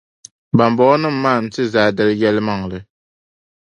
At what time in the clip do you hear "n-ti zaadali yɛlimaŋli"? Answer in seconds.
1.45-2.79